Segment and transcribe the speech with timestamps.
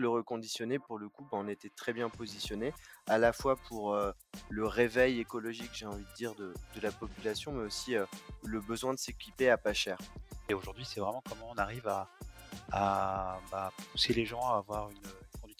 [0.00, 2.72] le reconditionné, pour le coup, bah, on était très bien positionné,
[3.06, 3.96] à la fois pour
[4.48, 7.94] le réveil écologique, j'ai envie de dire, de, la population, mais aussi
[8.44, 9.98] le besoin de s'équiper à pas cher.
[10.48, 12.08] Et aujourd'hui, c'est vraiment comment on arrive à,
[13.50, 14.98] bah, pousser les gens à avoir une,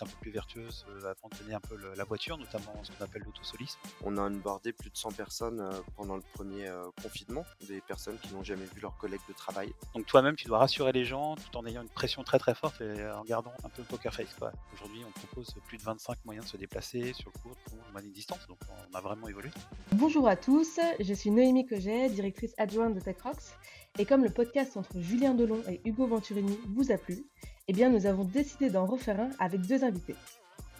[0.02, 3.04] un peu plus vertueuse euh, avant de donner un peu la voiture, notamment ce qu'on
[3.04, 3.78] appelle l'autosolisme.
[4.04, 8.18] On a onboardé plus de 100 personnes euh, pendant le premier euh, confinement, des personnes
[8.18, 9.72] qui n'ont jamais vu leurs collègues de travail.
[9.94, 12.80] Donc toi-même, tu dois rassurer les gens tout en ayant une pression très très forte
[12.80, 14.36] et en gardant un peu le poker face.
[14.72, 18.46] Aujourd'hui, on propose plus de 25 moyens de se déplacer sur court ou moyenne distance,
[18.48, 19.50] donc on a vraiment évolué.
[19.92, 23.54] Bonjour à tous, je suis Noémie Coget, directrice adjointe de TechRox.
[23.98, 27.24] Et comme le podcast entre Julien Delon et Hugo Venturini vous a plu,
[27.70, 30.16] eh bien nous avons décidé d'en refaire un avec deux invités.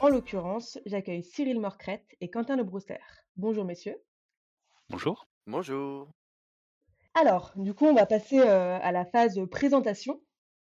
[0.00, 2.98] En l'occurrence, j'accueille Cyril Morcrette et Quentin Le Brouster.
[3.36, 3.96] Bonjour messieurs.
[4.88, 5.28] Bonjour.
[5.46, 6.08] Bonjour.
[7.14, 10.20] Alors, du coup, on va passer euh, à la phase présentation.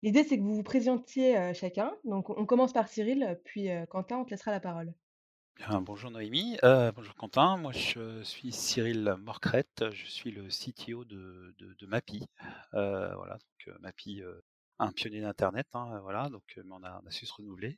[0.03, 1.95] L'idée, c'est que vous vous présentiez euh, chacun.
[2.03, 4.93] Donc, on commence par Cyril, puis euh, Quentin, on te laissera la parole.
[5.83, 11.85] bonjour Noémie, bonjour Quentin, moi je suis Cyril Morcrette, je suis le CTO de, de,
[11.85, 12.25] MAPI.
[12.73, 14.21] voilà, donc MAPI
[14.79, 17.77] un pionnier d'Internet, hein, voilà, donc on a, su se renouveler.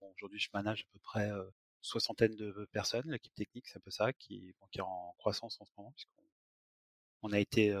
[0.00, 3.10] Aujourd'hui, je manage à peu près une soixantaine de personnes.
[3.10, 6.22] L'équipe technique, c'est un peu ça, qui, est en croissance en ce moment, puisqu'on
[7.22, 7.72] on a été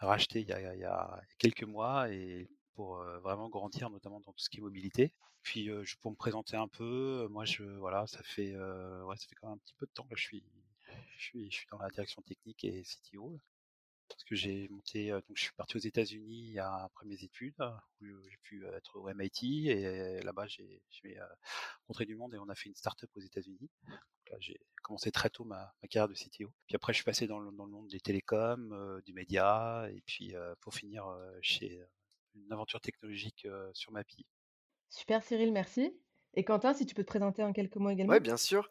[0.00, 4.58] racheté il y, a, quelques mois et pour vraiment grandir, notamment dans tout ce qui
[4.58, 5.12] est mobilité.
[5.42, 5.68] Puis,
[6.00, 7.44] pour me présenter un peu, moi,
[7.78, 10.24] voilà, ça fait, ouais, ça fait quand même un petit peu de temps que je
[10.24, 10.44] suis
[11.70, 13.38] dans la direction technique et CTO
[14.08, 17.56] parce que j'ai monté, donc je suis parti aux États-Unis après mes études,
[18.00, 20.82] où j'ai pu être au MIT et là-bas j'ai
[21.82, 23.70] rencontré du monde et on a fait une start-up aux États-Unis.
[24.38, 26.52] J'ai commencé très tôt ma, carrière de CTO.
[26.66, 30.74] Puis après je suis passé dans le, monde des télécoms, du média et puis pour
[30.74, 31.04] finir
[31.40, 31.80] chez
[32.34, 34.26] une aventure technologique sur MAPI.
[34.88, 35.96] Super Cyril, merci.
[36.34, 38.12] Et Quentin, si tu peux te présenter en quelques mots également.
[38.12, 38.68] Oui, bien sûr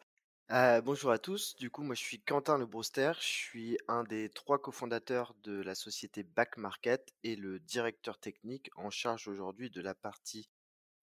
[0.84, 1.56] bonjour à tous.
[1.56, 3.12] Du coup, moi, je suis Quentin Le Brouster.
[3.18, 8.70] Je suis un des trois cofondateurs de la société Back Market et le directeur technique
[8.76, 10.50] en charge aujourd'hui de la partie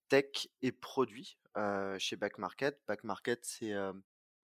[0.07, 1.39] tech et produits
[1.97, 2.79] chez Back Market.
[2.87, 3.73] Back Market, c'est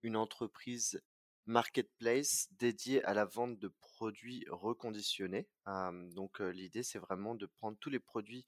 [0.02, 1.00] une entreprise
[1.44, 5.46] marketplace dédiée à la vente de produits reconditionnés.
[6.14, 8.44] donc, l'idée, c'est vraiment de prendre tous les produits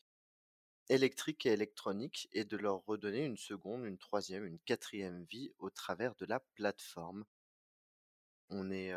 [0.89, 5.71] électrique et électronique et de leur redonner une seconde, une troisième, une quatrième vie au
[5.71, 7.25] travers de la plateforme.
[8.51, 8.93] On est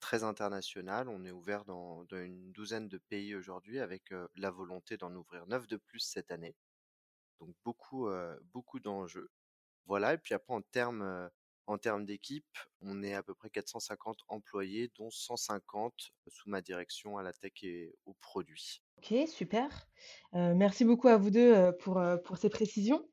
[0.00, 5.14] très international, on est ouvert dans, une douzaine de pays aujourd'hui avec la volonté d'en
[5.14, 6.56] ouvrir neuf de plus cette année.
[7.40, 8.08] Donc beaucoup,
[8.52, 9.30] beaucoup d'enjeux.
[9.86, 11.30] Voilà, et puis après en termes
[11.70, 15.94] en termes d'équipe, on est à peu près 450 employés, dont 150
[16.28, 18.82] sous ma direction à la tech et aux produits.
[18.98, 19.88] Ok, super.
[20.32, 23.08] merci beaucoup à vous deux pour, pour ces précisions.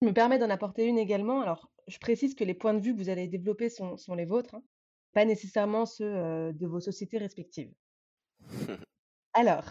[0.00, 1.42] Je me permets d'en apporter une également.
[1.42, 4.24] Alors, je précise que les points de vue que vous allez développer sont, sont les
[4.24, 4.62] vôtres, hein,
[5.12, 7.72] pas nécessairement ceux de vos sociétés respectives.
[9.34, 9.64] Alors,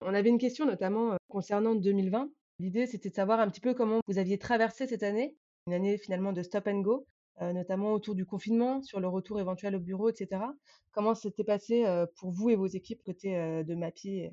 [0.00, 2.30] on avait une question notamment concernant 2020.
[2.58, 5.36] L'idée, c'était de savoir un petit peu comment vous aviez traversé cette année
[5.66, 7.06] une année finalement de stop and go,
[7.40, 10.54] notamment autour du confinement, sur le retour éventuel au bureau, etc.
[10.92, 11.84] Comment s'était passé
[12.16, 13.32] pour vous et vos équipes côté
[13.64, 14.28] de Mappy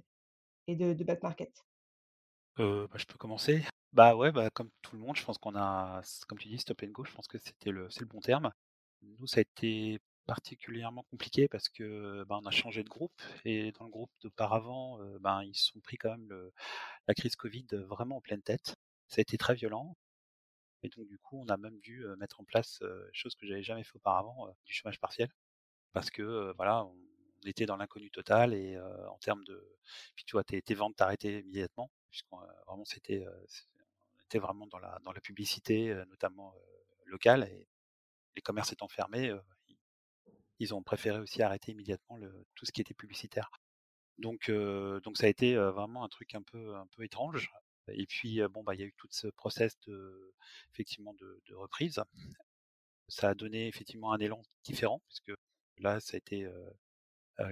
[0.67, 1.51] et de, de Back Market?
[2.57, 3.63] Bah, Je peux commencer.
[3.93, 6.81] Bah ouais, bah, comme tout le monde, je pense qu'on a, comme tu dis, stop
[6.83, 8.51] and go, je pense que c'était le, c'est le bon terme.
[9.01, 13.13] Nous, ça a été particulièrement compliqué parce que bah, on a changé de groupe
[13.45, 16.51] et dans le groupe d'auparavant, ben ils se sont pris quand même
[17.07, 18.75] la crise Covid vraiment en pleine tête.
[19.07, 19.95] Ça a été très violent.
[20.83, 23.83] Et donc, du coup, on a même dû mettre en place, chose que j'avais jamais
[23.83, 25.29] fait auparavant, du chômage partiel.
[25.93, 26.95] Parce que, voilà, on
[27.45, 28.79] était dans l'inconnu total et
[29.09, 29.77] en termes de.
[30.15, 34.99] Puis tu vois, tes, ventes t'arrêtaient immédiatement, puisqu'on vraiment c'était, on était vraiment dans la,
[35.03, 36.53] dans la publicité, notamment
[37.05, 37.67] locale, et
[38.35, 39.33] les commerces étant fermés,
[40.59, 43.49] ils, ont préféré aussi arrêter immédiatement le, tout ce qui était publicitaire.
[44.19, 47.51] Donc, donc ça a été vraiment un truc un peu, un peu étrange.
[47.93, 50.33] Et puis, bon, bah, il y a eu tout ce process de,
[50.73, 52.01] effectivement, de, reprise.
[53.07, 55.31] Ça a donné effectivement un élan différent, puisque
[55.77, 56.49] là, ça a été,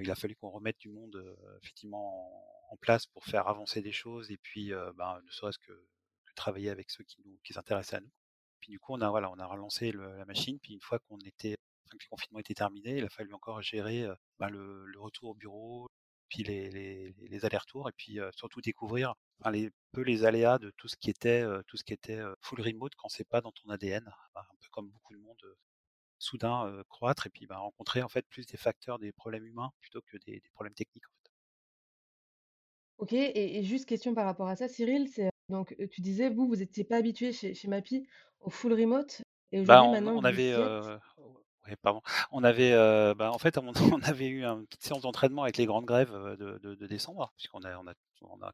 [0.02, 4.32] il a fallu qu'on remette du monde effectivement en, place pour faire avancer des choses,
[4.32, 5.86] et puis, bah, ne serait-ce que,
[6.36, 8.12] travailler avec ceux qui nous, qui s'intéressaient à nous.
[8.60, 10.60] Puis du coup, on a, voilà, on a relancé la machine.
[10.60, 11.56] Puis une fois qu'on était,
[11.90, 14.06] que le confinement était terminé, il a fallu encore gérer
[14.40, 15.88] bah, le, retour au bureau,
[16.36, 19.14] puis les, les, allers-retours, et puis surtout découvrir
[19.52, 22.94] les, peu les aléas de tout ce qui était, tout ce qui était full remote
[22.96, 24.04] quand c'est pas dans ton ADN,
[24.34, 25.56] bah, un peu comme beaucoup de monde
[26.18, 30.02] soudain croître et puis bah, rencontrer en fait plus des facteurs, des problèmes humains plutôt
[30.02, 31.06] que des, problèmes techniques.
[31.08, 31.32] En fait.
[32.98, 36.62] Ok, et, juste question par rapport à ça, Cyril, c'est Donc, tu disais, vous, vous
[36.62, 38.08] étiez pas habitué chez chez Mappy
[38.42, 39.22] au full remote
[39.52, 41.00] et Bah, aujourd'hui, on maintenant on vous avait,
[42.32, 43.58] on avait, heu, bah, en fait,
[44.04, 47.74] avait eu une petite séance d'entraînement avec les grandes grèves, de de décembre, puisqu'on a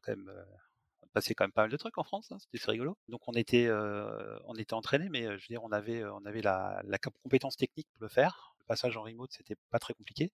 [0.02, 0.44] quand même, heu,
[1.12, 2.96] passé quand même pas mal de trucs en France, hein, c'était rigolo.
[3.08, 3.70] Donc on était,
[4.72, 6.02] entraînés, mais, je veux dire, on avait,
[6.42, 8.54] la compétence technique pour le faire.
[8.60, 10.30] Le passage en remote, c'était pas très compliqué.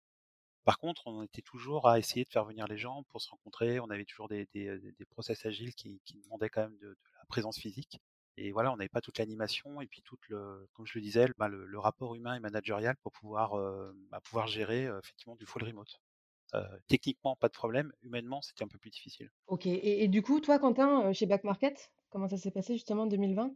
[0.66, 3.80] Par contre, on était toujours à essayer de faire venir les gens pour se rencontrer.
[3.82, 4.48] On avait toujours des
[5.12, 8.00] process agiles qui demandaient quand même de la présence physique
[8.38, 11.28] et voilà, on n'avait pas toute l'animation et puis toute le comme je le disais,
[11.38, 15.46] bah, le le rapport humain et managérial pour pouvoir, heu, bah, pouvoir gérer, effectivement du
[15.46, 16.02] full remote.
[16.56, 19.32] Heu, techniquement, pas de problème, humainement, c'était un peu plus difficile.
[19.48, 23.04] OK et et du coup, toi, Quentin, chez Back Market, comment ça s'est passé justement
[23.04, 23.56] en 2020?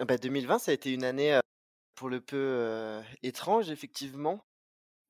[0.00, 1.38] Bah, 2020, ça a été une année,
[1.96, 4.44] pour le peu, étrange effectivement.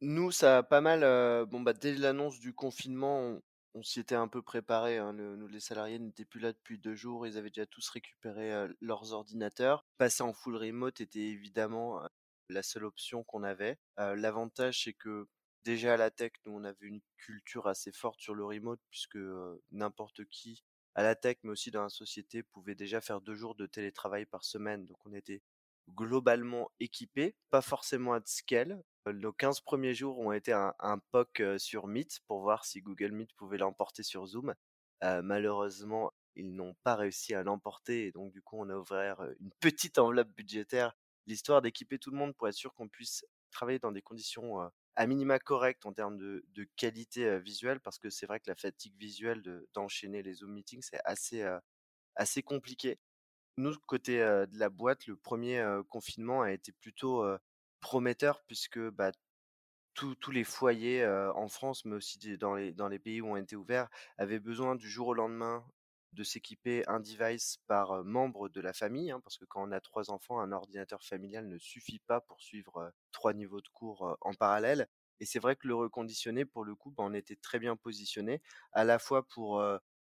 [0.02, 1.00] Nous, ça a pas mal,
[1.46, 3.42] bon, bah, dès l'annonce du confinement, on
[3.74, 5.12] on s'y était un peu préparés, hein.
[5.12, 9.12] Nous, les salariés n'étaient plus là depuis 2 jours, ils avaient déjà tous récupéré, leurs
[9.12, 9.84] ordinateurs.
[9.98, 12.02] Passer en full remote était évidemment,
[12.48, 13.78] la seule option qu'on avait.
[13.96, 15.26] L'avantage, c'est que
[15.64, 19.18] déjà à la tech, nous, on avait une culture assez forte sur le remote puisque,
[19.70, 20.64] n'importe qui
[20.94, 24.26] à la tech, mais aussi dans la société, pouvait déjà faire 2 jours de télétravail
[24.26, 24.86] par semaine.
[24.86, 25.40] Donc on était
[25.88, 28.82] globalement équipés, pas forcément at scale.
[29.06, 33.12] Nos 15 premiers jours ont été un un POC, sur Meet pour voir si Google
[33.12, 34.54] Meet pouvait l'emporter sur Zoom.
[35.04, 39.20] Heu, malheureusement, ils n'ont pas réussi à l'emporter et donc du coup, on a ouvert,
[39.40, 40.94] une petite enveloppe budgétaire,
[41.26, 44.58] l'histoire d'équiper tout le monde pour être sûr qu'on puisse travailler dans des conditions,
[44.96, 47.80] à minima correctes en termes de de qualité, visuelle.
[47.80, 51.44] Parce que c'est vrai que la fatigue visuelle de d'enchaîner les Zoom meetings, c'est assez,
[52.16, 52.98] assez compliqué.
[53.58, 57.22] Nous, côté, de la boîte, le 1er, heu, confinement a été plutôt,
[57.80, 59.12] prometteur puisque, bah,
[59.94, 63.56] tous les foyers, en France, mais aussi dans les dans les pays où on était
[63.56, 63.88] ouverts,
[64.18, 65.66] avaient besoin du jour au lendemain
[66.12, 69.20] de s'équiper un device par, membre de la famille, hein.
[69.24, 72.92] Parce que quand on a 3 enfants, un ordinateur familial ne suffit pas pour suivre,
[73.12, 74.88] 3 niveaux de cours, en parallèle
[75.20, 78.42] et c'est vrai que le reconditionner, pour le coup, bah, on était très bien positionnés,
[78.72, 79.62] à la fois pour,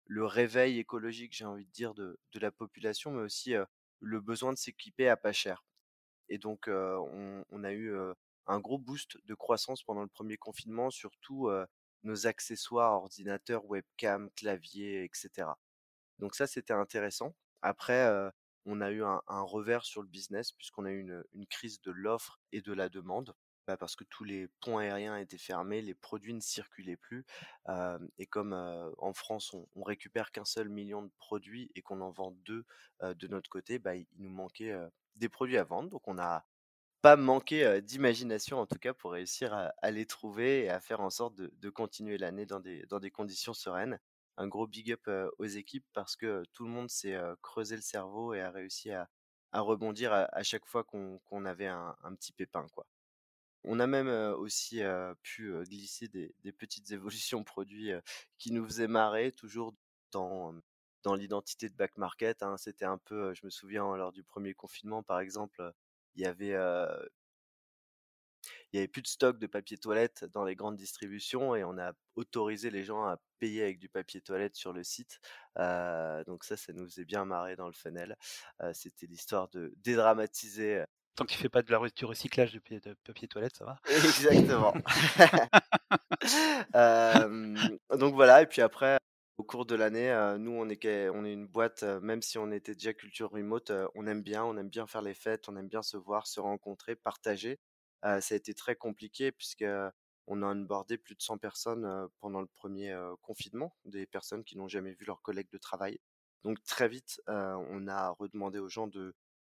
[0.07, 3.53] le réveil écologique, j'ai envie de dire, de de la population, mais aussi,
[4.01, 5.65] le besoin de s'équiper à pas cher
[6.29, 7.93] et donc, on a eu,
[8.47, 11.65] un gros boost de croissance pendant le 1er confinement sur tous, heu,
[12.03, 15.57] nos accessoires, ordinateurs, webcam, clavier et cetera.
[16.19, 17.35] Donc ça, c'était intéressant.
[17.63, 18.09] Après,
[18.65, 21.01] on a eu un revers sur le business puisqu'on a eu
[21.33, 23.35] une crise de l'offre et de la demande.
[23.67, 27.25] Bah, parce que tous les ponts aériens étaient fermés, les produits ne circulaient plus,
[28.19, 28.53] et comme,
[28.97, 32.11] en France, on on récupère qu'1 seul 1 000 000 de produits et qu'on en
[32.11, 32.65] vend 2,
[33.03, 34.73] heu, de notre côté, bah, il nous manquait,
[35.15, 35.89] des produits à vendre.
[35.89, 36.45] Donc on n'a
[37.01, 41.09] pas manqué, d'imagination, en tout cas, pour réussir à les trouver et à faire en
[41.11, 43.99] sorte de continuer l'année dans des dans des conditions sereines.
[44.37, 45.09] Un gros big up,
[45.39, 49.09] aux équipes parce que tout le monde s'est, creusé le cerveau et a réussi à
[49.53, 52.85] rebondir à chaque fois qu'on qu'on avait un un petit pépin, quoi.
[53.67, 54.07] On a même,
[54.37, 54.81] aussi,
[55.23, 57.91] pu, glisser des petites évolutions produits,
[58.37, 59.73] qui nous faisaient marrer, toujours
[60.11, 60.53] dans,
[61.03, 62.57] dans l'identité de Back Market, hein.
[62.57, 65.71] C'était un peu, je me souviens lors du 1er confinement, par exemple,
[66.15, 66.55] il y avait,
[68.71, 71.77] il y avait plus de stock de papier toilette dans les grandes distributions et on
[71.77, 75.19] a autorisé les gens à payer avec du papier toilette sur le site.
[75.55, 78.15] Donc ça, ça nous faisait bien marrer dans le funnel.
[78.73, 80.83] C'était l'histoire de dédramatiser,
[81.15, 83.79] Tant qu'il fait pas de la du recyclage de de papier toilette, ça va.
[83.87, 84.73] Exactement.
[87.99, 88.97] Donc voilà et puis après,
[89.37, 92.93] au cours de l'année, nous, on est on une boîte, même si on était déjà
[92.93, 95.95] culture remote, on aime bien on aime bien faire les fêtes, on aime bien se
[95.97, 97.59] voir, se rencontrer, partager.
[98.03, 102.91] Ça a été très compliqué puisqu'on a onboardé plus de 100 personnes, pendant le 1er,
[102.91, 105.99] heu, confinement, des personnes qui n'ont jamais vu leurs collègues de travail.
[106.43, 109.13] Donc très vite, on a redemandé aux gens de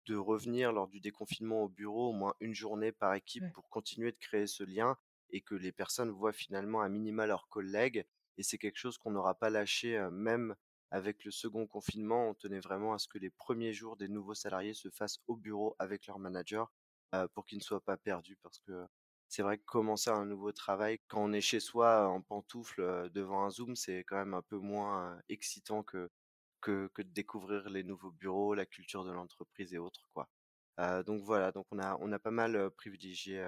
[0.09, 3.53] de revenir lors du déconfinement au bureau, au moins 1 journée par équipe Ouais.
[3.53, 4.97] pour continuer de créer ce lien
[5.31, 8.05] et que les personnes voient finalement à minima leurs collègues
[8.37, 10.55] et c'est quelque chose qu'on n'aura pas lâché, même
[10.91, 12.29] avec le 2nd confinement.
[12.29, 15.35] On tenait vraiment à ce que les 1ers jours des nouveaux salariés se fassent au
[15.37, 16.71] bureau avec leur manager,
[17.33, 18.37] pour qu'ils ne soient pas perdus.
[18.41, 18.85] Parce que
[19.27, 23.09] c'est vrai que commencer un nouveau travail quand on est chez soi en pantoufles, heu,
[23.11, 26.09] devant un Zoom, c'est quand même un peu moins excitant que
[26.61, 30.29] que que de découvrir les nouveaux bureaux, la culture de l'entreprise et autres, quoi.
[31.05, 33.39] Donc voilà, donc on a on a pas mal, privilégié,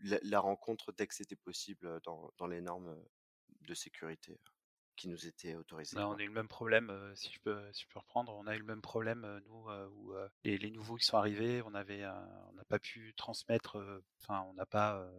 [0.00, 2.96] la la rencontre dès que c'était possible, dans dans les normes,
[3.62, 4.40] de sécurité
[4.96, 7.82] qui nous étaient autorisées, Bah, on a eu le même problème, si je peux si
[7.84, 10.12] je peux reprendre, on a eu le même problème, nous, où,
[10.44, 14.52] les les nouveaux qui sont arrivés, on avait, on n'a pas pu transmettre, enfin on
[14.54, 15.10] n'a pas,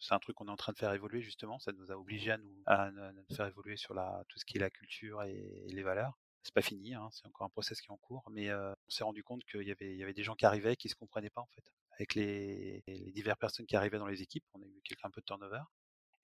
[0.00, 2.32] c'est un truc qu'on est en train de faire évoluer justement, ça nous a obligés
[2.32, 5.22] à nous à à nous faire évoluer sur la tout ce qui est la culture
[5.22, 5.34] et
[5.66, 6.19] et les valeurs.
[6.42, 9.04] C'est pas fini, hein, c'est encore un process qui est en cours, mais on s'est
[9.04, 11.64] rendu compte qu'il y avait, des gens qui arrivaient qui se comprenaient pas en fait
[12.00, 12.82] avec les,
[13.12, 14.44] diverses personnes qui arrivaient dans les équipes.
[14.54, 15.60] On a eu quelqu'un un peu de turnover.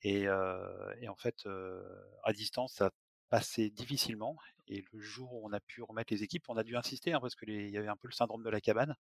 [0.02, 1.46] Et, et en fait,
[2.24, 2.90] à distance, ça
[3.28, 4.36] passait difficilement.
[4.68, 7.20] Et le jour où on a pu remettre les équipes, on a dû insister hein,
[7.20, 8.94] parce qu'il y avait un peu le syndrome de la cabane.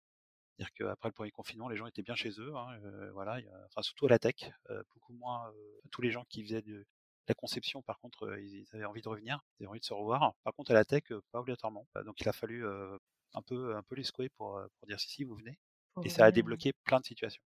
[0.56, 2.54] C'est-à-dire qu'après le premier confinement, les gens étaient bien chez eux.
[2.56, 2.78] Hein,
[3.12, 4.50] voilà, enfin, surtout à la tech,
[4.94, 5.50] beaucoup moins.
[5.90, 6.86] tous les gens qui faisaient de
[7.28, 10.34] la conception, par contre, ils avaient envie de revenir, ils avaient envie de se revoir.
[10.44, 11.86] Par contre, à la tech, pas obligatoirement.
[12.04, 15.24] Donc, il a fallu un peu, un peu les secouer pour, pour dire si, si,
[15.24, 15.58] vous venez.
[16.04, 17.42] Et ça a débloqué plein de situations.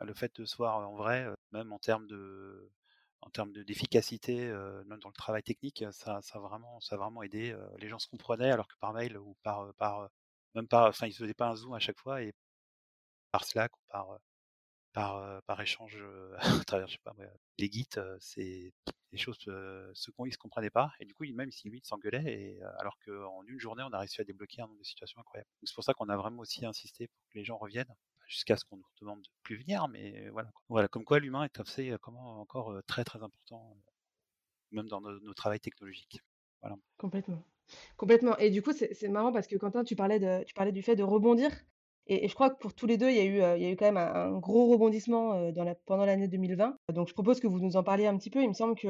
[0.00, 2.70] Le fait de se voir en vrai, même en termes de,
[3.20, 4.46] en termes d'efficacité,
[4.86, 7.56] même dans le travail technique, ça, ça, a vraiment, ça a vraiment aidé.
[7.78, 10.08] les gens se comprenaient alors que par mail ou par, par
[10.54, 12.32] même pas, enfin, ils faisaient pas un zoom à chaque fois et
[13.30, 14.18] par Slack ou par,
[14.92, 16.02] par, par échange
[16.38, 16.88] à travers,
[17.58, 18.72] les Git, c'est
[19.12, 22.24] des choses, ce qu'on ils se comprenaient pas et du coup, même si lui, s'engueulait
[22.24, 25.48] et alors qu'en une journée, on a réussi à débloquer un nombre de situations incroyables.
[25.64, 27.94] C'est pour ça qu'on a vraiment aussi insisté pour que les gens reviennent
[28.26, 30.50] jusqu'à ce qu'on nous demande de plus venir, mais voilà.
[30.68, 33.76] Voilà, comme quoi l'humain est comment encore très très important,
[34.70, 36.20] même dans nos, nos travails technologiques.
[36.62, 36.76] Voilà.
[36.96, 37.42] Complètement.
[37.96, 38.36] Complètement.
[38.38, 40.96] Et du coup, c'est marrant parce que Quentin, tu parlais, de, tu parlais du fait
[40.96, 41.50] de rebondir.
[42.10, 43.70] Et, je crois que pour tous les deux, il y a eu, il y a
[43.70, 46.76] eu quand même un, gros rebondissement la, pendant l'année 2020.
[46.92, 48.42] Donc, je propose que vous nous en parliez un petit peu.
[48.42, 48.88] Il me semble que,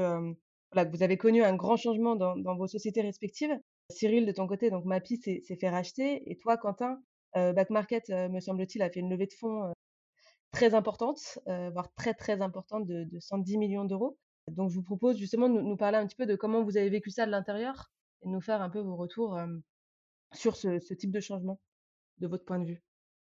[0.74, 3.54] que vous avez connu un grand changement dans, vos sociétés respectives.
[3.90, 6.30] Cyril, de ton côté, donc Mappy s'est fait racheter.
[6.30, 6.98] Et toi, Quentin,
[7.34, 9.70] Back Market, me semble-t-il, a fait une levée de fonds
[10.50, 14.16] très importante, voire très très importante de, 110 millions d'euros.
[14.48, 16.88] Donc je vous propose justement de nous, parler un petit peu de comment vous avez
[16.88, 17.90] vécu ça de l'intérieur
[18.22, 19.38] et de nous faire un peu vos retours
[20.32, 21.60] sur ce, type de changement
[22.18, 22.82] de votre point de vue.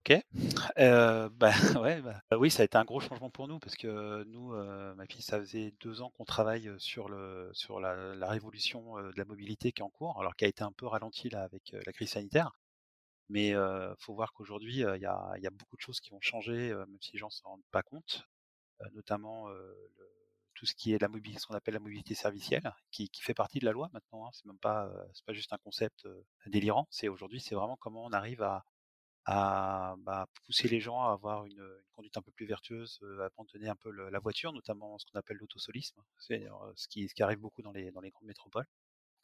[0.06, 0.22] Ok.
[0.80, 4.24] Euh, bah, ouais, bah, oui, ça a été un gros changement pour nous parce que
[4.26, 4.52] nous,
[4.96, 9.24] ma fille, ça faisait deux ans qu'on travaille sur le sur la, révolution de la
[9.24, 11.94] mobilité qui est en cours, alors qui a été un peu ralentie là avec la
[11.94, 12.52] crise sanitaire.
[13.30, 16.22] Mais il faut voir qu'aujourd'hui, il y a, y, a, beaucoup de choses qui vont
[16.22, 18.28] changer, même si les gens s'en rendent pas compte,
[18.94, 19.92] notamment le,
[20.56, 23.34] tout ce qui est la mobilité, ce qu'on appelle la mobilité servicielle, qui, qui, fait
[23.34, 24.26] partie de la loi maintenant.
[24.26, 24.32] Hein.
[24.34, 26.08] C'est même pas, c'est pas juste un concept
[26.48, 26.88] délirant.
[26.92, 28.66] C'est aujourd'hui, c'est vraiment comment on arrive à,
[29.26, 33.26] à bah, pousser les gens à avoir une, une, conduite un peu plus vertueuse, à
[33.26, 36.02] abandonner un peu la voiture, notamment ce qu'on appelle l'autosolisme.
[36.18, 38.68] C'est ce qui, ce qui arrive beaucoup dans les, dans les grandes métropoles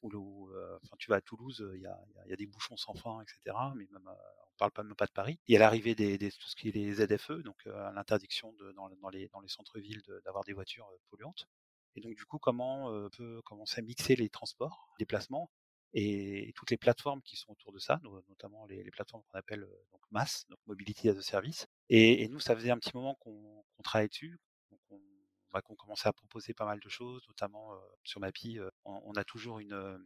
[0.01, 0.49] où,
[0.83, 3.57] enfin, tu vas à Toulouse, il y a, y a, des bouchons sans fin, etc.
[3.75, 5.39] Mais même, on parle pas même pas de Paris.
[5.47, 8.71] Il y a l'arrivée des, des, tout ce qui est les ZFE, donc l'interdiction de,
[8.73, 11.47] dans, dans, les, dans les centres-villes d'avoir des voitures polluantes.
[11.95, 15.51] Et donc du coup, comment on peut commencer à mixer les transports, les déplacements
[15.93, 20.01] et, toutes les plateformes qui sont autour de ça, notamment les, plateformes qu'on appelle donc
[20.11, 21.67] MAS, donc Mobility as a Service.
[21.89, 24.39] Et, nous, ça faisait un petit moment qu'on qu travaillait dessus,
[24.71, 24.99] donc on,
[25.51, 27.71] bah, qu'on commençait à proposer pas mal de choses, notamment
[28.03, 30.03] sur Mappy, on, on, a toujours une,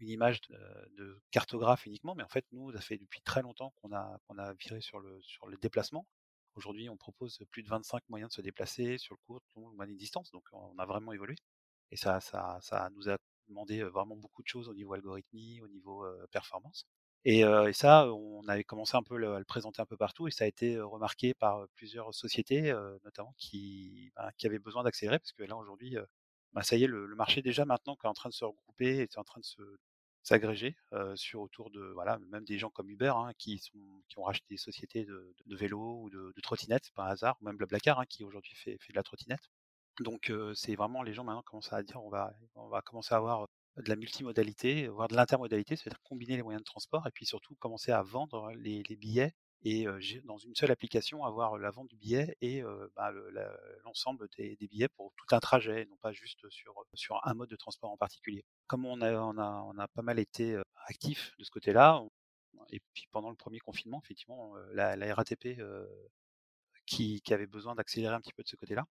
[0.00, 0.58] image de,
[0.96, 4.34] de, cartographe uniquement, mais en fait, nous, ça fait depuis très longtemps qu'on a, qu'on
[4.54, 6.06] viré sur le, sur déplacement.
[6.54, 9.96] Aujourd'hui, on propose plus de 25 moyens de se déplacer sur le court, long, moyenne
[9.96, 11.36] distance, donc on a vraiment évolué.
[11.90, 13.16] Et ça, ça, ça nous a
[13.52, 16.86] demandé vraiment beaucoup de choses au niveau algorithmie, au niveau performance.
[17.24, 20.30] Et, et, ça, on avait commencé un peu à le présenter un peu partout, et
[20.32, 25.32] ça a été remarqué par plusieurs sociétés, notamment qui, ben, qui avaient besoin d'accélérer, parce
[25.32, 25.96] que là aujourd'hui,
[26.52, 28.98] ben, ça y est, le, marché déjà maintenant qui est en train de se regrouper,
[28.98, 29.62] est en train de se
[30.22, 30.76] s'agréger
[31.14, 33.60] sur autour de voilà même des gens comme Uber hein, qui
[34.16, 37.36] ont racheté des sociétés de, de, de vélo ou de, de trottinettes pas un hasard
[37.40, 39.50] ou même Blablacar hein, qui aujourd'hui fait de la trottinette
[40.02, 43.18] donc c'est vraiment les gens maintenant commencent à dire on va on va commencer à
[43.18, 47.24] avoir de la multimodalité, voire de l'intermodalité, c'est-à-dire combiner les moyens de transport et puis
[47.24, 49.32] surtout commencer à vendre les, billets
[49.64, 49.86] et
[50.24, 52.62] dans une seule application avoir la vente du billet et
[52.96, 53.12] bah,
[53.84, 56.44] l'ensemble des, billets pour tout un trajet, non pas juste
[56.94, 58.44] sur un mode de transport en particulier.
[58.66, 62.02] Comme on a on a on a pas mal été actif de ce côté-là,
[62.70, 65.60] et puis pendant le premier confinement, effectivement, la, RATP
[66.86, 68.86] qui avait besoin d'accélérer un petit peu de ce côté-là,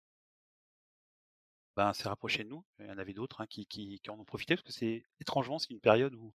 [1.79, 2.65] ben, s'est rapproché de nous.
[2.79, 5.69] Il y en avait d'autres hein, qui, en ont profité parce que c'est étrangement c'est
[5.69, 6.33] une période où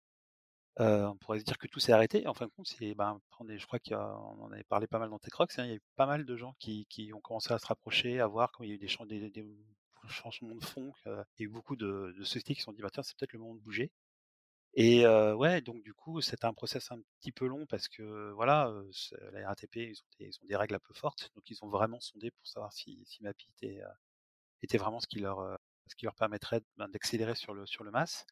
[0.82, 2.28] euh, on pourrait se dire que tout s'est arrêté.
[2.28, 5.18] En fin de compte, c'est ben, je crois qu'on en avait parlé pas mal dans
[5.18, 5.58] TechRox.
[5.58, 8.20] Hein, il y a eu pas mal de gens qui, ont commencé à se rapprocher,
[8.20, 8.88] à voir quand il y a eu des,
[10.10, 10.92] changements de fond.
[11.08, 13.18] Euh, il y a eu beaucoup de, sociétés qui se sont dit bah, tiens, c'est
[13.18, 13.92] peut-être le moment de bouger.
[14.74, 18.32] Et euh, ouais, donc du coup, c'était un process un petit peu long parce que
[18.32, 18.74] voilà,
[19.32, 19.96] la RATP, ils
[20.44, 23.24] ont, des, règles un peu fortes, donc ils ont vraiment sondé pour savoir si, si
[23.24, 23.82] Mappy était
[24.62, 27.92] était vraiment ce qui leur, ce qui leur permettrait ben, d'accélérer sur le, sur le
[27.92, 28.26] mass.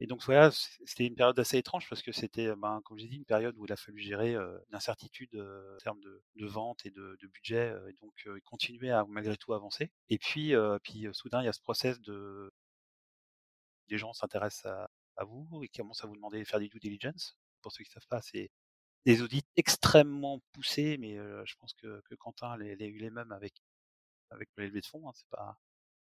[0.00, 3.16] Et donc voilà, c'était une période assez étrange parce que c'était, ben, comme j'ai dit,
[3.16, 6.46] une période où il a fallu gérer euh, une incertitude euh, en termes de, de,
[6.46, 9.90] vente et de, de budget, et donc continuer à malgré tout avancer.
[10.08, 10.54] Et puis,
[10.84, 12.52] puis soudain, il y a ce process de,
[13.88, 14.66] les gens s'intéressent
[15.16, 17.36] à, vous, ils commencent à vous demander de faire des due diligence.
[17.60, 18.50] Pour ceux qui ne savent pas, c'est
[19.04, 23.54] des audits extrêmement poussés, mais je pense que, que Quentin les eu les mêmes avec
[24.30, 25.08] avec le de fonds.
[25.08, 25.58] Hein, c'est pas,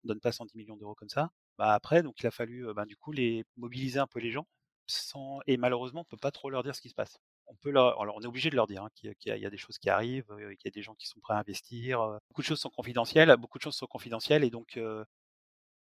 [0.04, 1.32] on donne pas 110 millions d'euros comme ça.
[1.58, 4.48] Bah après, donc il a fallu, bah, du coup, les mobiliser un peu les gens,
[4.88, 7.20] sans et malheureusement, on peut pas trop leur dire ce qui se passe.
[7.48, 9.58] On peut leur, alors on est obligé de leur dire hein, qu'il y, a des
[9.58, 12.00] choses qui arrivent, qu'il y a des gens qui sont prêts à investir.
[12.30, 14.80] beaucoup de choses sont confidentielles, beaucoup de choses sont confidentielles, et donc tu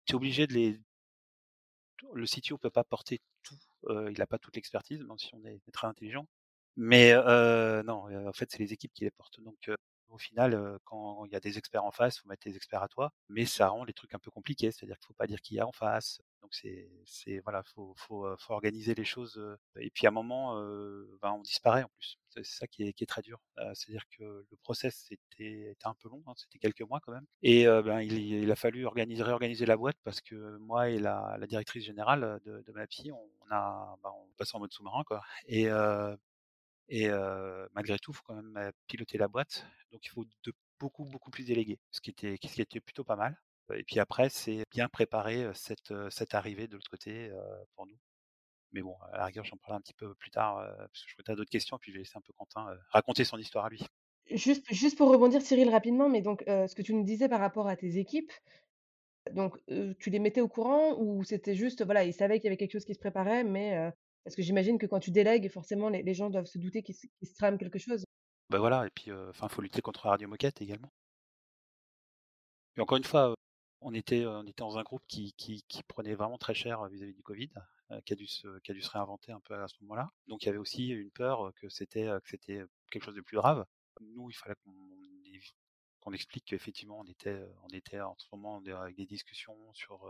[0.09, 0.79] es obligé de les.
[2.13, 3.57] Le CTO peut pas porter tout,
[3.89, 6.27] il n'a pas toute l'expertise, même si on est très intelligent.
[6.75, 7.13] Mais
[7.83, 9.39] non, en fait, c'est les équipes qui les portent.
[9.41, 9.69] Donc
[10.13, 12.83] au final, quand il y a des experts en face, il faut mettre des experts
[12.83, 15.41] à toi, mais ça rend les trucs un peu compliqués, c'est-à-dire qu'il faut pas dire
[15.41, 16.21] qui y a en face.
[16.41, 17.95] Donc c'est, voilà, faut,
[18.49, 19.41] organiser les choses.
[19.77, 20.55] Et puis à un moment,
[21.21, 22.19] ben, on disparaît en plus.
[22.29, 23.39] C'est ça qui est, très dur.
[23.73, 27.25] c'est-à-dire que le process était, un peu long, hein, c'était quelques mois quand même.
[27.41, 31.85] Et ben, il, a fallu organiser, réorganiser la boîte parce que moi et la, directrice
[31.85, 35.21] générale de, de ma fille, on a, ben, on passe en mode sous-marin quoi.
[36.89, 37.07] Et
[37.73, 39.65] malgré tout, il faut quand même piloter la boîte.
[39.91, 40.25] Donc il faut
[40.79, 43.39] beaucoup, beaucoup plus déléguer, ce qui était, plutôt pas mal.
[43.73, 47.31] Et puis après, c'est bien préparer cette, arrivée de l'autre côté
[47.75, 47.97] pour nous.
[48.71, 51.13] Mais bon, à la rigueur, j'en parlerai un petit peu plus tard, parce que je
[51.13, 53.69] crois que d'autres questions, puis je vais laisser un peu Quentin raconter son histoire à
[53.69, 53.85] lui.
[54.31, 57.67] Juste, juste pour rebondir, Cyril, rapidement, mais donc ce que tu nous disais par rapport
[57.67, 58.31] à tes équipes,
[59.31, 59.57] donc
[59.99, 62.73] tu les mettais au courant ou c'était juste, voilà, ils savaient qu'il y avait quelque
[62.73, 63.91] chose qui se préparait, mais
[64.23, 67.07] parce que j'imagine que quand tu délègues, forcément, les, gens doivent se douter qu'il se,
[67.21, 68.05] se trame quelque chose.
[68.49, 70.91] Ben voilà, et puis enfin, faut lutter contre la radio moquette également.
[72.77, 73.35] Et encore une fois,
[73.83, 74.25] on était,
[74.57, 75.33] dans un groupe qui,
[75.87, 77.49] prenait vraiment très cher vis-à-vis du Covid,
[78.05, 78.47] qui, a dû se,
[78.89, 80.09] réinventer un peu à ce moment-là.
[80.27, 83.37] Donc il y avait aussi une peur que c'était que c'était quelque chose de plus
[83.37, 83.65] grave.
[84.01, 84.55] Nous, il fallait
[85.99, 90.07] qu'on explique qu'effectivement on était, en ce moment avec des discussions sur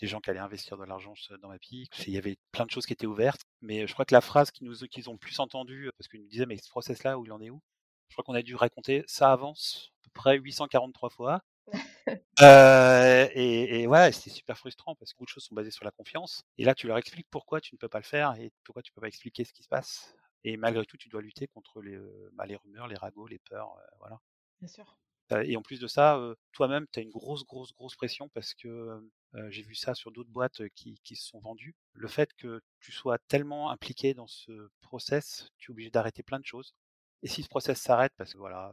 [0.00, 2.04] des gens qui allaient investir de l'argent dans ma pique.
[2.06, 3.42] Il y avait plein de choses qui étaient ouvertes.
[3.62, 6.56] Mais je crois que la phrase qu'ils ont plus entendue, parce qu'ils nous disaient, mais
[6.58, 7.60] ce process-là, où il en est où?
[8.08, 11.42] Je crois qu'on a dû raconter, ça avance à peu près 843 fois.
[12.40, 15.84] euh, et, et ouais, c'était super frustrant parce que beaucoup de choses sont basées sur
[15.84, 16.44] la confiance.
[16.58, 18.92] Et là, tu leur expliques pourquoi tu ne peux pas le faire et pourquoi tu
[18.92, 20.14] ne peux pas expliquer ce qui se passe.
[20.44, 21.98] Et malgré tout, tu dois lutter contre les,
[22.34, 24.20] bah, les rumeurs, les ragots, les peurs, voilà.
[24.60, 24.96] Bien sûr.
[25.42, 26.20] Et en plus de ça,
[26.52, 29.00] toi-même, tu as une grosse, grosse, grosse pression parce que
[29.48, 31.74] j'ai vu ça sur d'autres boîtes qui, qui, se sont vendues.
[31.94, 36.38] Le fait que tu sois tellement impliqué dans ce process, tu es obligé d'arrêter plein
[36.38, 36.74] de choses.
[37.22, 38.72] Et si ce process s'arrête, parce que voilà,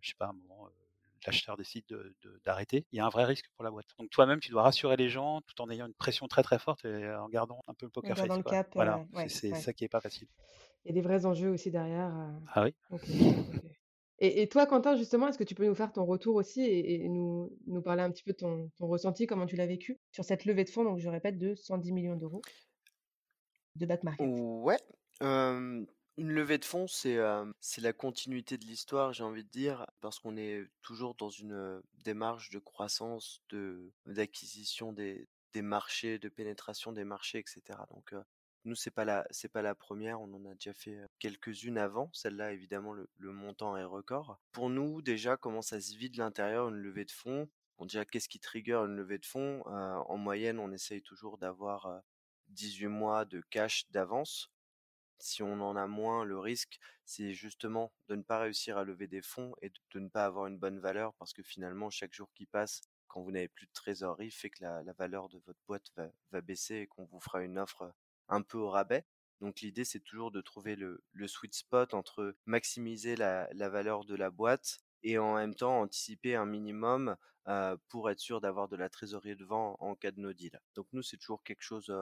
[0.00, 0.68] je sais pas, à un moment,
[1.26, 1.84] l'acheteur décide
[2.44, 3.86] d'arrêter, il y a un vrai risque pour la boîte.
[3.98, 6.84] Donc toi-même, tu dois rassurer les gens tout en ayant une pression très très forte
[6.84, 8.36] et en gardant un peu le poker face.
[8.36, 10.28] Le cap, voilà, c'est ça qui est pas facile.
[10.84, 12.12] Il y a des vrais enjeux aussi derrière.
[12.48, 12.74] Ah oui.
[14.24, 17.50] Et, toi, Quentin, justement, est-ce que tu peux nous faire ton retour aussi et, nous,
[17.66, 20.62] nous, parler un petit peu de ton, ressenti, comment tu l'as vécu sur cette levée
[20.62, 22.40] de fonds, donc je répète, de 110 millions d'euros
[23.74, 24.24] de back market?
[24.30, 24.78] Ouais.
[25.20, 27.18] une levée de fonds, c'est
[27.58, 31.82] c'est la continuité de l'histoire, j'ai envie de dire, parce qu'on est toujours dans une
[32.04, 33.42] démarche de croissance,
[34.06, 37.60] d'acquisition des, des marchés, de pénétration des marchés, etc.
[37.90, 38.14] Donc,
[38.64, 40.20] nous, c'est pas la, c'est pas la première.
[40.20, 42.10] On en a déjà fait quelques-unes avant.
[42.12, 44.38] Celle-là, évidemment, le, montant est record.
[44.52, 47.48] Pour nous, déjà, comment ça se vide l'intérieur une levée de fonds?
[47.78, 49.62] Bon, déjà, qu'est-ce qui trigger une levée de fonds?
[49.66, 52.02] En moyenne, on essaye toujours d'avoir
[52.48, 54.50] 18 mois de cash d'avance.
[55.18, 59.06] Si on en a moins, le risque, c'est justement de ne pas réussir à lever
[59.06, 62.32] des fonds et de, ne pas avoir une bonne valeur parce que finalement, chaque jour
[62.34, 65.86] qui passe, quand vous n'avez plus de trésorerie, fait que la, valeur de votre boîte
[65.96, 67.94] va, va baisser et qu'on vous fera une offre
[68.28, 69.04] un peu au rabais.
[69.40, 74.30] Donc l'idée, c'est toujours de trouver le, sweet spot entre maximiser la, valeur de la
[74.30, 77.16] boîte et en même temps anticiper un minimum
[77.88, 80.60] pour être sûr d'avoir de la trésorerie devant en cas de no deal.
[80.76, 81.92] Donc nous, c'est toujours quelque chose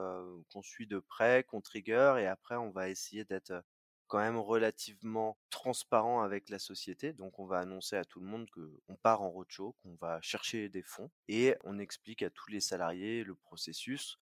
[0.51, 3.63] qu'on suit de près, qu'on trigger, et après, on va essayer d'être
[4.11, 7.13] quand même relativement transparent avec la société.
[7.13, 10.69] Donc on va annoncer à tout le monde qu'on part en roadshow, qu'on va chercher
[10.69, 14.19] des fonds, et on explique à tous les salariés le processus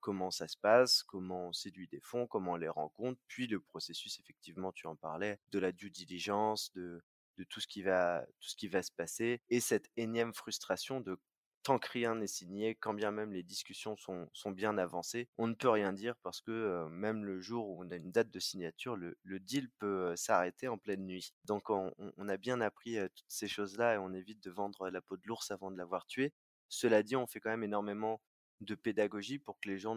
[0.00, 3.60] comment ça se passe, comment on séduit des fonds, comment on les rencontre, puis le
[3.60, 7.02] processus, effectivement, tu en parlais, de la due diligence, de,
[7.38, 11.18] de tout, ce qui va, se passer, et cette énième frustration de
[11.62, 15.54] tant que rien n'est signé, quand bien même les discussions sont, bien avancées, on ne
[15.54, 18.96] peut rien dire parce que même le jour où on a une date de signature,
[18.96, 21.34] le, deal peut s'arrêter en pleine nuit.
[21.44, 25.02] Donc on, on a bien appris toutes ces choses-là et on évite de vendre la
[25.02, 26.32] peau de l'ours avant de l'avoir tué.
[26.70, 28.22] Cela dit, on fait quand même énormément
[28.60, 29.96] de pédagogie pour que les gens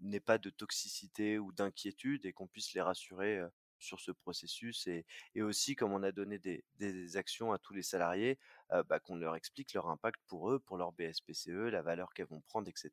[0.00, 3.40] n'aient pas de toxicité ou d'inquiétude et qu'on puisse les rassurer
[3.78, 5.04] sur ce processus et,
[5.40, 8.38] aussi comme on a donné des, actions à tous les salariés,
[8.86, 12.42] bah, qu'on leur explique leur impact pour eux, pour leur BSPCE, la valeur qu'elles vont
[12.42, 12.90] prendre, etc.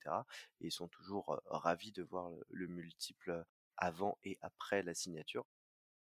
[0.62, 3.46] Et ils sont toujours ravis de voir le multiple
[3.78, 5.46] avant et après la signature.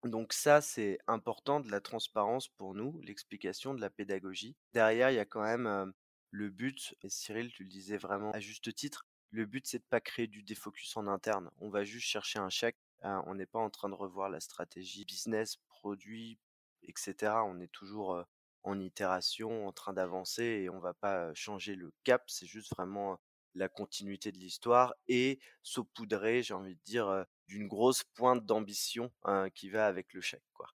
[0.03, 4.55] Donc ça, c'est important de la transparence pour nous, l'explication de la pédagogie.
[4.73, 5.93] Derrière, il y a quand même
[6.31, 9.85] le but, et Cyril, tu le disais vraiment à juste titre, le but, c'est de
[9.89, 11.49] pas créer du défocus en interne.
[11.59, 12.77] On va juste chercher un chèque.
[13.01, 16.37] Hein, on n'est pas en train de revoir la stratégie business, produit,
[16.83, 17.33] etc.
[17.45, 18.23] On est toujours
[18.63, 22.23] en itération, en train d'avancer et on va pas changer le cap.
[22.29, 23.19] C'est juste vraiment
[23.55, 29.49] la continuité de l'histoire et saupoudrer, j'ai envie de dire, d'une grosse pointe d'ambition hein,
[29.49, 30.67] qui va avec le chèque, quoi.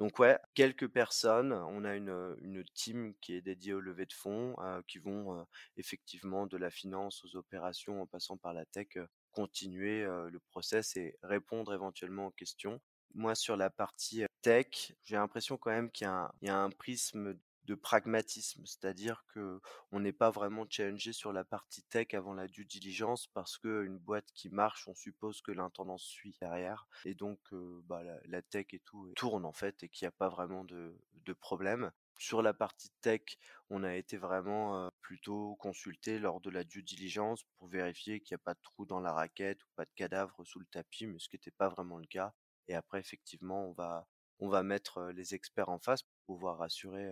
[0.00, 1.52] Donc ouais, quelques personnes.
[1.52, 4.56] On a une, une team qui est dédiée au levée de fonds,
[4.88, 8.96] qui vont effectivement de la finance aux opérations en passant par la tech,
[9.30, 12.80] continuer le process et répondre éventuellement aux questions.
[13.14, 17.38] Moi, sur la partie tech, j'ai l'impression quand même qu'il y, y, a un prisme
[17.70, 19.60] de pragmatisme, c'est-à-dire que
[19.92, 23.84] on n'est pas vraiment challengé sur la partie tech avant la due diligence parce que
[23.84, 27.38] une boîte qui marche, on suppose que l'intendance suit derrière et donc
[27.84, 30.98] bah, la, tech et tout tourne en fait et qu'il n'y a pas vraiment de,
[31.40, 31.92] problème.
[32.18, 37.44] Sur la partie tech, on a été vraiment plutôt consulté lors de la due diligence
[37.56, 40.44] pour vérifier qu'il n'y a pas de trou dans la raquette ou pas de cadavre
[40.44, 42.34] sous le tapis, mais ce qui n'était pas vraiment le cas.
[42.66, 44.08] Et après, effectivement, on va,
[44.40, 47.08] on va mettre les experts en face pour pouvoir rassurer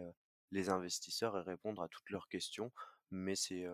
[0.51, 2.73] les investisseurs et répondre à toutes leurs questions.
[3.11, 3.67] Mais c'est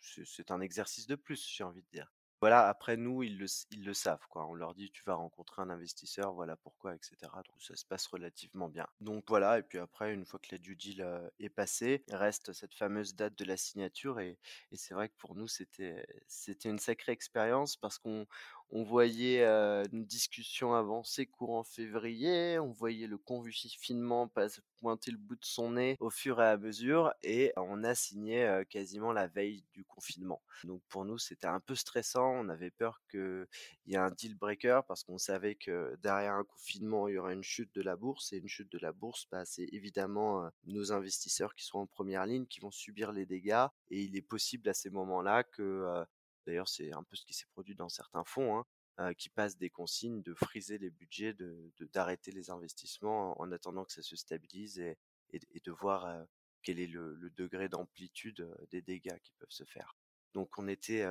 [0.00, 2.12] c'est un exercice de plus, j'ai envie de dire.
[2.40, 4.46] Voilà, après nous, ils le, ils le savent, quoi.
[4.46, 7.32] On leur dit, tu vas rencontrer un investisseur, voilà pourquoi, etc.
[7.48, 8.86] Donc ça se passe relativement bien.
[9.00, 11.04] Donc voilà, et puis après, une fois que la due deal
[11.40, 14.38] est passée, reste cette fameuse date de la signature, et,
[14.70, 18.28] et c'est vrai que pour nous, c'était c'était une sacrée expérience parce qu'on
[18.70, 24.30] on voyait une discussion avancer courant février, on voyait le confinement
[24.76, 28.62] pointer le bout de son nez au fur et à mesure, et on a signé
[28.68, 30.42] quasiment la veille du confinement.
[30.64, 33.46] Donc pour nous, c'était un peu stressant, on avait peur qu'il
[33.86, 37.34] y ait un deal breaker parce qu'on savait que derrière un confinement, il y aurait
[37.34, 40.92] une chute de la bourse, et une chute de la bourse, bah, c'est évidemment nos
[40.92, 44.68] investisseurs qui sont en première ligne qui vont subir les dégâts, et il est possible
[44.68, 46.04] à ces moments-là que
[46.48, 48.64] D'ailleurs, c'est un peu ce qui s'est produit dans certains fonds,
[48.96, 53.84] hein, qui passent des consignes de friser les budgets, de d'arrêter les investissements en attendant
[53.84, 54.96] que ça se stabilise et,
[55.34, 56.24] et, de voir
[56.62, 59.94] quel est le, degré d'amplitude des dégâts qui peuvent se faire.
[60.32, 61.06] Donc on était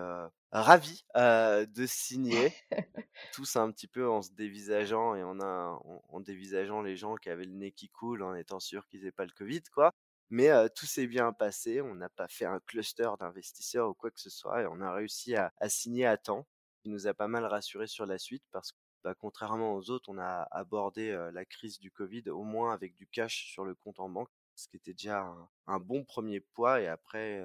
[0.52, 2.52] ravis de signer,
[3.34, 7.30] tous un petit peu en se dévisageant et en, en, en, dévisageant les gens qui
[7.30, 9.94] avaient le nez qui coule en étant sûr qu'ils n'aient pas le Covid, quoi.
[10.30, 11.82] Mais tout s'est bien passé.
[11.82, 14.64] On n'a pas fait un cluster d'investisseurs ou quoi que ce soit.
[14.64, 16.48] Et on a réussi à, signer à temps.
[16.84, 20.10] Qui nous a pas mal rassuré sur la suite parce que, bah, contrairement aux autres,
[20.10, 24.00] on a abordé la crise du Covid au moins avec du cash sur le compte
[24.00, 25.34] en banque, ce qui était déjà
[25.66, 26.82] un, bon premier poids.
[26.82, 27.44] Et après,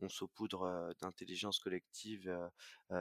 [0.00, 2.34] on saupoudre d'intelligence collective,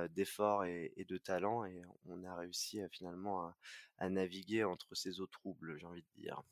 [0.09, 1.65] d'efforts et, de talent.
[1.65, 3.57] Et on a réussi finalement à,
[3.97, 6.43] à naviguer entre ces eaux troubles, j'ai envie de dire.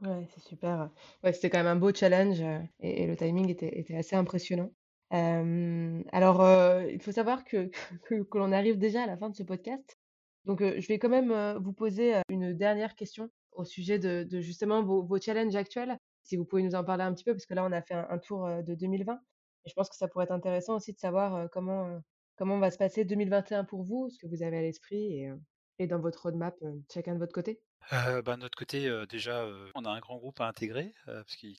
[0.00, 0.90] Ouais, c'est super.
[1.22, 4.70] Ouais, c'était quand même un beau challenge, heu, et le timing était assez impressionnant.
[5.10, 7.70] Hem, alors, heu, il faut savoir que
[8.08, 9.98] que l'on arrive déjà à la fin de ce podcast.
[10.46, 15.20] Donc, je vais quand même, vous poser, une dernière question au sujet de justement vos
[15.20, 15.98] challenges actuels.
[16.22, 17.94] Si vous pouvez nous en parler un petit peu, parce que là, on a fait
[17.94, 19.20] un tour, de 2020
[19.66, 22.00] et je pense que ça pourrait être intéressant aussi de savoir, comment,
[22.36, 25.30] comment va se passer 2021 pour vous, ce que vous avez à l'esprit et
[25.78, 26.56] et dans votre roadmap,
[26.92, 27.60] chacun de votre côté.
[27.92, 30.94] Euh, bah, de notre côté, euh, déjà, euh, on a un grand groupe à intégrer,
[31.06, 31.52] parce qui,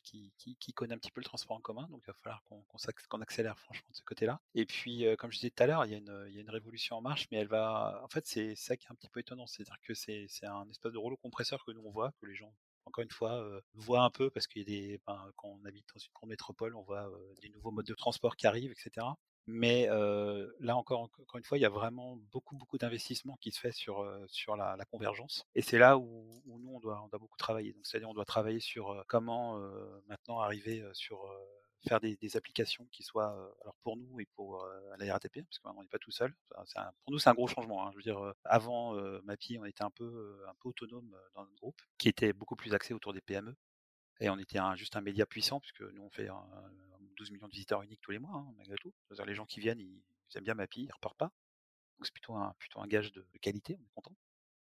[0.74, 2.44] connaît un petit peu le transport en commun, donc il va falloir
[3.10, 4.40] qu'on accélère franchement de ce côté-là.
[4.56, 7.28] Et puis, comme je disais tout à l'heure, il y, a une, révolution en marche,
[7.32, 8.02] mais elle va.
[8.04, 10.92] En fait, c'est ça qui est un petit peu étonnant, c'est-à-dire que c'est un espèce
[10.92, 12.54] de rouleau compresseur que nous on voit, que les gens
[12.86, 16.00] encore une fois, voient un peu parce qu'il y a des, ben, on habite dans
[16.00, 17.10] une grande métropole, on voit
[17.42, 19.06] des nouveaux modes de transport qui arrivent, etc.
[19.48, 19.88] Mais
[20.60, 23.72] là encore, encore une fois, il y a vraiment beaucoup, beaucoup d'investissements qui se fait
[23.72, 25.46] sur, sur la, convergence.
[25.56, 27.76] Et c'est là où, nous, on doit, on beaucoup travailler.
[27.84, 29.60] C'est-à-dire, on doit travailler sur comment
[30.08, 31.28] maintenant arriver sur
[31.88, 34.66] faire des, applications qui soient, alors pour nous et pour
[34.98, 36.34] la RATP, parce qu'on n'est pas tout seul.
[37.04, 37.86] pour nous, c'est un gros changement.
[37.86, 37.92] Hein.
[37.92, 41.82] Je veux dire, avant MAPI, on était un peu, un peu autonome dans notre groupe,
[41.98, 43.56] qui était beaucoup plus axé autour des PME.
[44.20, 46.30] Et on était juste un média puissant, puisque nous, on fait
[47.18, 48.94] 12 millions de visiteurs uniques tous les mois, hein, malgré tout.
[49.26, 50.02] les gens qui viennent, ils,
[50.36, 51.32] aiment bien Mappy, ils repartent pas.
[51.98, 54.16] Donc c'est plutôt un, plutôt un gage de, qualité, on est content.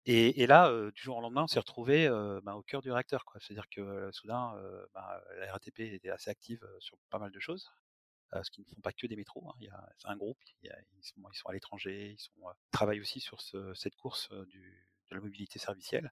[0.07, 2.07] Et, là, du jour au lendemain, on s'est retrouvé
[2.43, 3.25] bah, au cœur du réacteur.
[3.39, 4.53] C'est-à-dire que soudain,
[4.93, 7.71] bah, la RATP était assez active sur pas mal de choses,
[8.31, 9.49] ce qui ne font pas que des métros.
[9.49, 9.67] Hein.
[9.97, 10.69] C'est un groupe, ils,
[11.01, 13.41] sont, à l'étranger, ils, travaillent aussi sur
[13.75, 14.61] cette course de
[15.09, 16.11] la mobilité servicielle,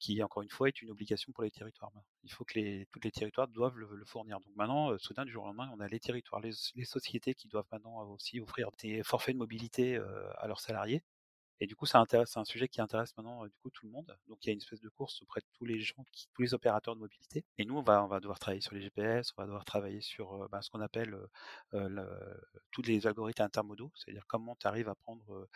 [0.00, 1.92] qui encore une fois est une obligation pour les territoires.
[2.24, 4.40] Il faut que les, tous les territoires doivent le, fournir.
[4.40, 6.52] Donc maintenant, soudain du jour au lendemain, on a les territoires, les,
[6.84, 10.00] sociétés qui doivent maintenant aussi offrir des forfaits de mobilité
[10.38, 11.02] à leurs salariés.
[11.62, 14.16] Et du coup, c'est un sujet qui intéresse maintenant du coup tout le monde.
[14.28, 16.54] Donc il y a une espèce de course auprès de tous les gens, tous les
[16.54, 17.44] opérateurs de mobilité.
[17.58, 20.00] Et nous, on va, on va devoir travailler sur les GPS, on va devoir travailler
[20.00, 21.14] sur bah, ce qu'on appelle
[22.70, 25.48] tous les algorithmes intermodaux, c'est-à-dire comment tu arrives à prendre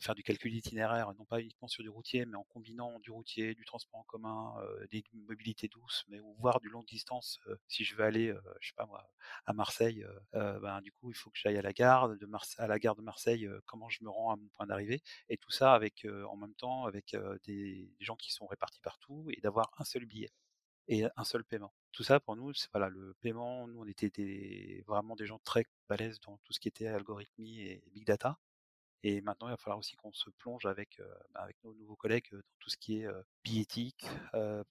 [0.00, 3.54] faire du calcul d'itinéraire, non pas uniquement sur du routier, mais en combinant du routier,
[3.54, 4.54] du transport en commun,
[4.90, 7.40] des mobilités douces, mais ou voire du longue distance.
[7.68, 9.08] si je veux aller, je sais pas moi,
[9.46, 12.26] à Marseille, ben du coup il faut que j'aille à la gare de
[13.02, 16.54] Marseille, comment je me rends à mon point d'arrivée, et tout ça avec en même
[16.54, 20.30] temps avec des, gens qui sont répartis partout et d'avoir un seul billet
[20.88, 21.72] et un seul paiement.
[21.92, 23.66] Tout ça pour nous, voilà le paiement.
[23.68, 27.82] Nous on était vraiment des gens très balèzes dans tout ce qui était algorithmie et
[27.92, 28.38] big data.
[29.04, 31.00] Et maintenant, il va falloir aussi qu'on se plonge avec,
[31.32, 33.08] bah, avec nos nouveaux collègues dans tout ce qui est
[33.44, 34.06] billettique,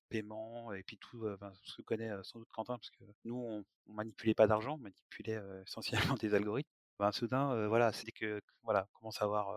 [0.10, 1.26] paiement, et puis tout
[1.64, 5.42] ce que connaît sans doute Quentin, parce que nous, on, manipulait pas d'argent, on manipulait
[5.66, 6.70] essentiellement des algorithmes.
[7.00, 9.50] Ben, soudain, voilà, c'est que voilà, commence à avoir,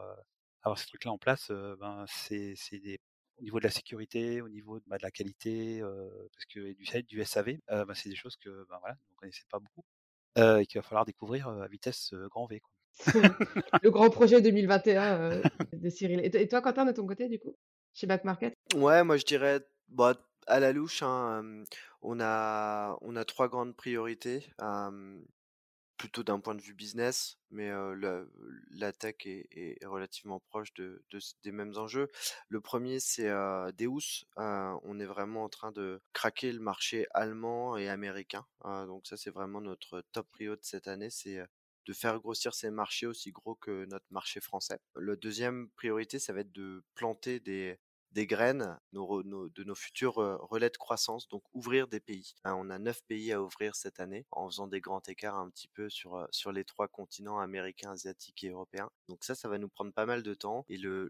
[0.62, 2.54] avoir ces trucs-là en place, ben, c'est
[3.38, 5.80] au niveau de la sécurité, au niveau de, bah, de la qualité,
[6.32, 9.84] parce que du, SAV, ben, c'est des choses que ben, voilà, on connaissait pas beaucoup
[10.36, 12.62] et qu'il va falloir découvrir à vitesse grand V.
[13.82, 16.20] le grand projet 2021 euh, de Cyril.
[16.22, 17.56] Et, toi, Quentin, de ton côté, du coup,
[17.94, 18.54] chez Back Market?
[18.74, 20.14] Ouais, moi je dirais, bah,
[20.46, 21.64] à la louche, hein,
[22.02, 24.46] on, a, on a trois grandes priorités
[25.96, 27.70] plutôt d'un point de vue business, mais
[28.70, 31.04] la, tech est, relativement proche de,
[31.44, 32.08] des mêmes enjeux.
[32.48, 33.28] Le premier, c'est
[33.76, 34.24] Deus.
[34.36, 38.46] on est vraiment en train de craquer le marché allemand et américain.
[38.64, 41.10] donc ça, c'est vraiment notre top prio de cette année.
[41.10, 41.44] C'est
[41.86, 44.78] de faire grossir ces marchés aussi gros que notre marché français.
[44.94, 47.78] Le deuxième priorité, ça va être de planter des,
[48.12, 52.34] des graines de nos futurs relais de croissance, donc ouvrir des pays.
[52.44, 55.50] Hein, on a neuf pays à ouvrir cette année en faisant des grands écarts un
[55.50, 58.90] petit peu sur, sur les trois continents américains, asiatiques et européens.
[59.08, 60.64] Donc ça, ça va nous prendre pas mal de temps.
[60.68, 61.08] Et le,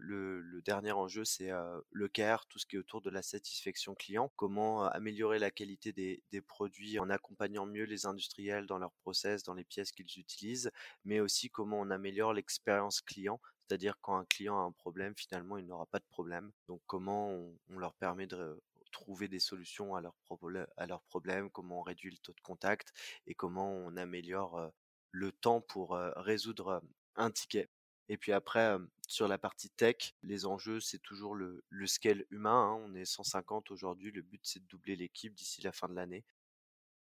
[0.63, 1.49] dernier enjeu, c'est
[1.91, 4.31] le care, tout ce qui est autour de la satisfaction client.
[4.35, 9.53] Comment améliorer la qualité des produits en accompagnant mieux les industriels dans leurs process, dans
[9.53, 10.71] les pièces qu'ils utilisent,
[11.05, 13.39] mais aussi comment on améliore l'expérience client
[13.71, 16.51] c'est-à-dire quand un client a un problème, finalement, il n'aura pas de problème.
[16.67, 22.11] Donc comment on, leur permet de trouver des solutions à leurs, problèmes, comment on réduit
[22.11, 22.91] le taux de contact
[23.27, 24.73] et comment on améliore
[25.11, 26.83] le temps pour résoudre
[27.15, 27.69] un ticket.
[28.09, 28.75] Et puis après,
[29.07, 32.73] sur la partie tech, les enjeux, c'est toujours le, scale humain.
[32.73, 32.83] Hein.
[32.85, 34.11] On est 150 aujourd'hui.
[34.11, 36.25] Le but, c'est de doubler l'équipe d'ici la fin de l'année.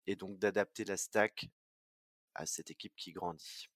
[0.05, 1.49] Et donc d'adapter la stack
[2.35, 3.69] à cette équipe qui grandit.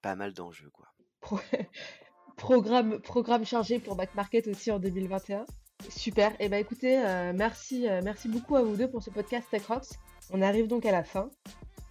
[0.00, 0.95] Pas mal d'enjeux, quoi.
[2.36, 5.44] programme, programme chargé pour Back Market aussi en 2021.
[5.90, 6.32] Super.
[6.32, 9.46] Et eh ben écoutez, euh, merci, euh, merci beaucoup à vous deux pour ce podcast
[9.50, 9.90] Tech Rocks.
[10.30, 11.30] On arrive donc à la fin.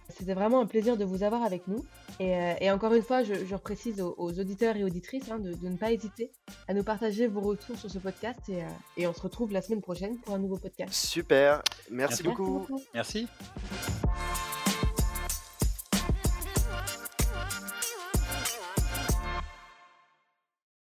[0.08, 1.84] C'était vraiment un plaisir de vous avoir avec nous.
[2.20, 5.76] Et, euh, encore une fois, je, je reprécise aux, auditeurs et auditrices hein, de, ne
[5.76, 6.30] pas hésiter
[6.68, 8.40] à nous partager vos retours sur ce podcast.
[8.48, 8.62] Et,
[8.96, 10.92] et, on se retrouve la semaine prochaine pour un nouveau podcast.
[10.92, 11.62] Super.
[11.90, 12.66] Merci, beaucoup.
[12.94, 13.26] Merci.